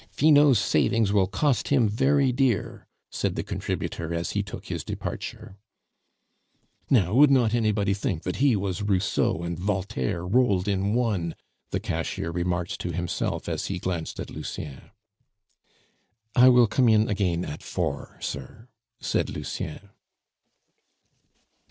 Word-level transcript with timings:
"Finot's 0.09 0.57
savings 0.57 1.13
will 1.13 1.27
cost 1.27 1.67
him 1.67 1.87
very 1.87 2.31
dear," 2.31 2.87
said 3.11 3.35
the 3.35 3.43
contributor 3.43 4.11
as 4.15 4.31
he 4.31 4.41
took 4.41 4.65
his 4.65 4.83
departure. 4.83 5.57
"Now, 6.89 7.13
would 7.13 7.29
not 7.29 7.53
anybody 7.53 7.93
think 7.93 8.23
that 8.23 8.37
he 8.37 8.55
was 8.55 8.81
Rousseau 8.81 9.43
and 9.43 9.59
Voltaire 9.59 10.25
rolled 10.25 10.67
in 10.67 10.95
one?" 10.95 11.35
the 11.69 11.79
cashier 11.79 12.31
remarked 12.31 12.79
to 12.81 12.91
himself 12.91 13.47
as 13.47 13.67
he 13.67 13.77
glanced 13.77 14.19
at 14.19 14.31
Lucien. 14.31 14.89
"I 16.35 16.49
will 16.49 16.65
come 16.65 16.89
in 16.89 17.07
again 17.07 17.45
at 17.45 17.61
four, 17.61 18.17
sir," 18.21 18.69
said 18.99 19.29
Lucien. 19.29 19.89